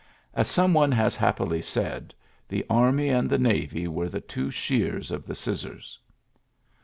As 0.33 0.47
some 0.47 0.73
one 0.73 0.91
has 0.93 1.15
happily 1.15 1.61
said, 1.61 2.15
the 2.49 2.65
army 2.71 3.09
and 3.09 3.29
the 3.29 3.37
navy 3.37 3.87
were 3.87 4.09
the 4.09 4.19
two 4.19 4.49
shears 4.49 5.11
of 5.11 5.27
the 5.27 5.35
scissors. 5.35 5.99